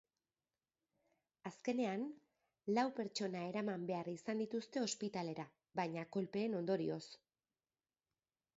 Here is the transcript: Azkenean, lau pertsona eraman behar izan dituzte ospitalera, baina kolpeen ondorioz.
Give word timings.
Azkenean, 1.49 2.05
lau 2.77 2.85
pertsona 3.01 3.43
eraman 3.51 3.85
behar 3.91 4.09
izan 4.15 4.43
dituzte 4.45 4.83
ospitalera, 4.87 5.45
baina 5.81 6.07
kolpeen 6.17 6.57
ondorioz. 6.63 7.03